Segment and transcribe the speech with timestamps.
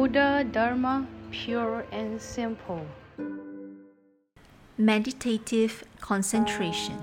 [0.00, 2.86] Buddha Dharma pure and simple.
[4.78, 6.96] Meditative concentration.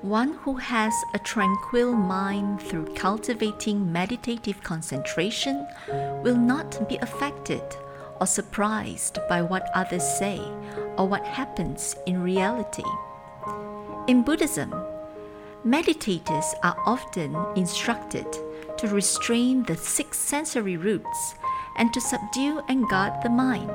[0.00, 5.66] One who has a tranquil mind through cultivating meditative concentration
[6.22, 7.62] will not be affected
[8.18, 10.38] or surprised by what others say
[10.96, 12.88] or what happens in reality.
[14.08, 14.72] In Buddhism,
[15.62, 18.26] meditators are often instructed
[18.78, 21.34] to restrain the six sensory roots
[21.76, 23.70] and to subdue and guard the mind.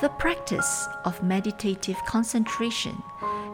[0.00, 3.02] The practice of meditative concentration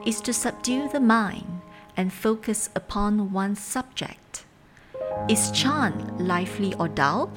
[0.06, 1.60] is to subdue the mind
[1.96, 4.44] and focus upon one subject.
[5.28, 7.30] Is Chan lively or dull?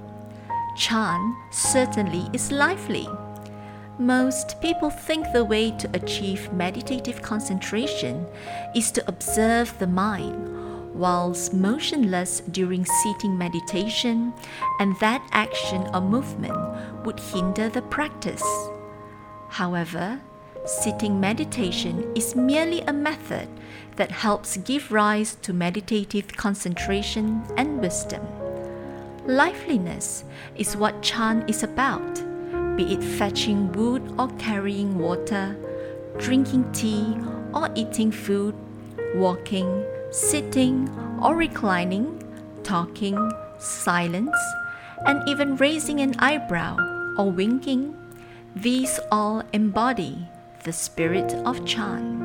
[0.77, 3.07] Chan certainly is lively.
[3.99, 8.25] Most people think the way to achieve meditative concentration
[8.75, 14.33] is to observe the mind whilst motionless during sitting meditation,
[14.79, 16.57] and that action or movement
[17.05, 18.43] would hinder the practice.
[19.49, 20.19] However,
[20.65, 23.47] sitting meditation is merely a method
[23.95, 28.21] that helps give rise to meditative concentration and wisdom.
[29.25, 30.23] Liveliness
[30.55, 32.15] is what Chan is about,
[32.75, 35.55] be it fetching wood or carrying water,
[36.17, 37.17] drinking tea
[37.53, 38.55] or eating food,
[39.15, 40.89] walking, sitting
[41.21, 42.21] or reclining,
[42.63, 43.17] talking,
[43.57, 44.37] silence,
[45.05, 46.77] and even raising an eyebrow
[47.17, 47.95] or winking,
[48.55, 50.27] these all embody
[50.63, 52.19] the spirit of Chan.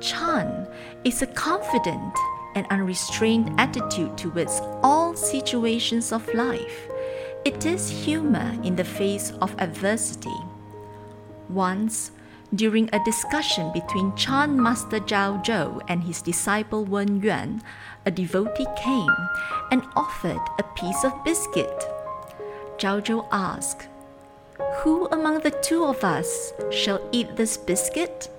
[0.00, 0.68] Chan
[1.04, 2.14] is a confident
[2.54, 6.88] and unrestrained attitude towards all situations of life.
[7.44, 10.38] It is humor in the face of adversity.
[11.48, 12.12] Once,
[12.54, 17.62] during a discussion between Chan Master Zhao Zhou and his disciple Wen Yuan,
[18.06, 19.16] a devotee came
[19.70, 21.84] and offered a piece of biscuit.
[22.78, 23.88] Zhao Zhou asked,
[24.80, 28.30] Who among the two of us shall eat this biscuit?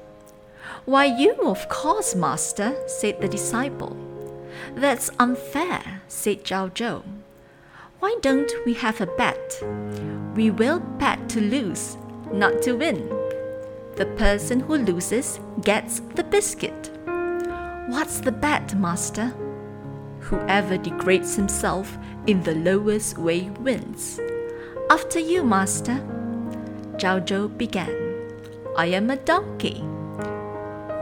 [0.86, 3.96] Why, you, of course, Master, said the disciple.
[4.74, 7.04] That's unfair, said Zhao Zhou.
[8.00, 9.62] Why don't we have a bet?
[10.36, 11.98] We will bet to lose,
[12.32, 13.19] not to win.
[14.00, 16.90] The person who loses gets the biscuit.
[17.88, 19.34] What's the bet, master?
[20.22, 24.18] Whoever degrades himself in the lowest way wins.
[24.90, 26.00] After you, master.
[26.96, 27.94] Zhao Zhou began.
[28.78, 29.84] I am a donkey.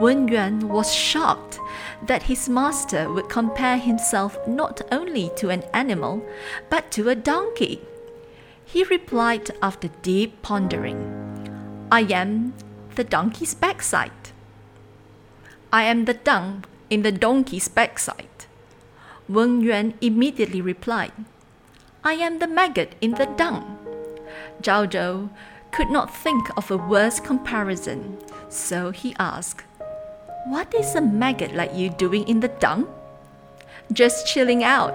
[0.00, 1.60] Wen Yuan was shocked
[2.02, 6.20] that his master would compare himself not only to an animal,
[6.68, 7.80] but to a donkey.
[8.64, 10.98] He replied after deep pondering,
[11.92, 12.54] I am
[12.98, 14.32] the donkey's backside.
[15.72, 18.46] I am the dung in the donkey's backside.
[19.28, 21.12] Wen Yuan immediately replied,
[22.02, 23.78] I am the maggot in the dung.
[24.62, 25.30] Zhao Zhou
[25.70, 29.62] could not think of a worse comparison, so he asked,
[30.48, 32.88] What is a maggot like you doing in the dung?
[33.92, 34.94] Just chilling out.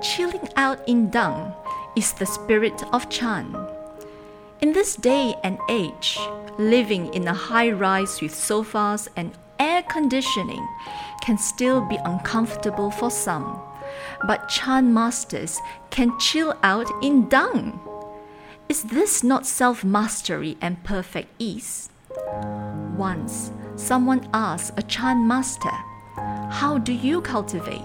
[0.00, 1.54] Chilling out in dung
[1.96, 3.63] is the spirit of Chan.
[4.64, 6.18] In this day and age,
[6.56, 10.66] living in a high rise with sofas and air conditioning
[11.20, 13.60] can still be uncomfortable for some,
[14.26, 15.60] but Chan masters
[15.90, 17.78] can chill out in dung.
[18.70, 21.90] Is this not self mastery and perfect ease?
[22.96, 25.76] Once, someone asked a Chan master,
[26.16, 27.84] How do you cultivate?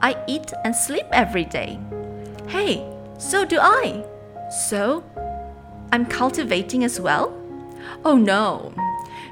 [0.00, 1.78] I eat and sleep every day.
[2.48, 4.02] Hey, so do I.
[4.50, 5.04] So,
[5.92, 7.34] I'm cultivating as well?
[8.04, 8.72] Oh no,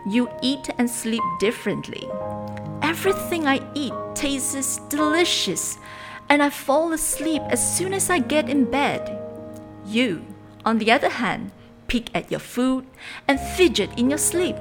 [0.07, 2.09] you eat and sleep differently.
[2.83, 5.79] Everything I eat tastes delicious,
[6.29, 9.23] and I fall asleep as soon as I get in bed.
[9.87, 10.25] You,
[10.65, 11.53] on the other hand,
[11.87, 12.87] pick at your food
[13.29, 14.57] and fidget in your sleep.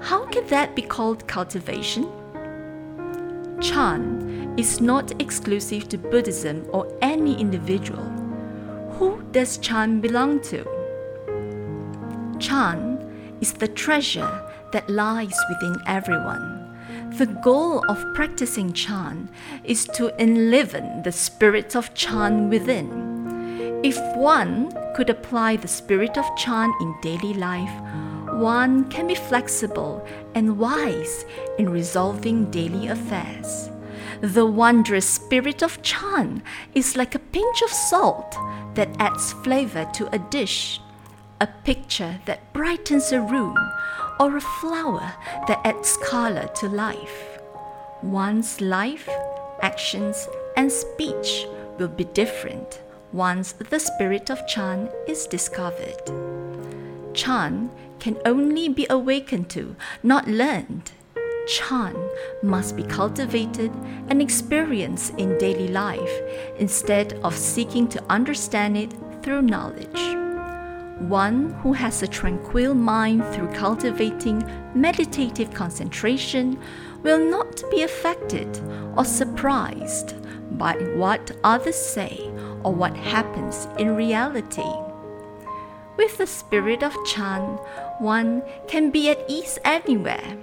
[0.00, 2.10] How can that be called cultivation?
[3.60, 8.04] Chan is not exclusive to Buddhism or any individual.
[8.98, 10.75] Who does Chan belong to?
[12.38, 14.42] Chan is the treasure
[14.72, 16.62] that lies within everyone.
[17.18, 19.28] The goal of practicing Chan
[19.64, 23.80] is to enliven the spirit of Chan within.
[23.82, 27.72] If one could apply the spirit of Chan in daily life,
[28.34, 31.24] one can be flexible and wise
[31.58, 33.70] in resolving daily affairs.
[34.20, 36.42] The wondrous spirit of Chan
[36.74, 38.36] is like a pinch of salt
[38.74, 40.80] that adds flavor to a dish
[41.40, 43.56] a picture that brightens a room,
[44.18, 45.12] or a flower
[45.46, 47.38] that adds color to life.
[48.02, 49.08] One's life,
[49.62, 51.46] actions, and speech
[51.78, 52.80] will be different
[53.12, 56.00] once the spirit of Chan is discovered.
[57.14, 60.92] Chan can only be awakened to, not learned.
[61.46, 61.96] Chan
[62.42, 63.72] must be cultivated
[64.08, 66.20] and experienced in daily life
[66.58, 68.92] instead of seeking to understand it
[69.22, 70.25] through knowledge.
[70.98, 74.42] One who has a tranquil mind through cultivating
[74.74, 76.58] meditative concentration
[77.02, 78.48] will not be affected
[78.96, 80.14] or surprised
[80.58, 82.30] by what others say
[82.62, 84.72] or what happens in reality.
[85.98, 87.42] With the spirit of Chan,
[87.98, 90.38] one can be at ease anywhere.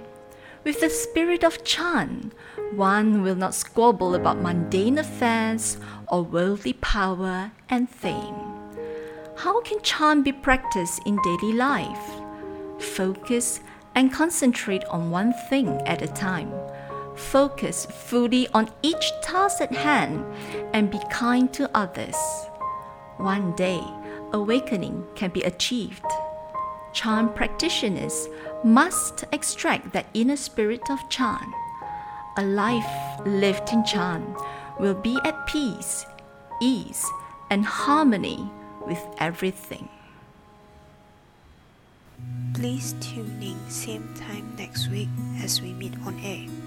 [0.62, 2.30] With the spirit of Chan,
[2.74, 5.78] one will not squabble about mundane affairs
[6.08, 8.53] or worldly power and fame.
[9.36, 12.22] How can Chan be practiced in daily life?
[12.78, 13.60] Focus
[13.94, 16.52] and concentrate on one thing at a time.
[17.16, 20.24] Focus fully on each task at hand
[20.72, 22.16] and be kind to others.
[23.16, 23.82] One day,
[24.32, 26.04] awakening can be achieved.
[26.92, 28.28] Chan practitioners
[28.62, 31.52] must extract that inner spirit of Chan.
[32.38, 34.36] A life lived in Chan
[34.78, 36.06] will be at peace,
[36.62, 37.04] ease,
[37.50, 38.50] and harmony
[38.86, 39.88] with everything.
[42.54, 45.08] Please tune in same time next week
[45.42, 46.63] as we meet on air.